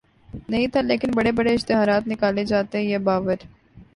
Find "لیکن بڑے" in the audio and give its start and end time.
0.81-1.31